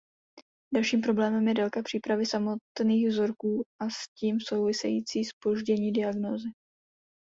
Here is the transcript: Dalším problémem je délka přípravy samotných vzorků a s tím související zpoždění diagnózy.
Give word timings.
Dalším 0.73 1.01
problémem 1.01 1.47
je 1.47 1.53
délka 1.53 1.83
přípravy 1.83 2.25
samotných 2.25 3.07
vzorků 3.07 3.63
a 3.79 3.89
s 3.89 4.09
tím 4.19 4.39
související 4.39 5.23
zpoždění 5.25 5.91
diagnózy. 5.91 6.47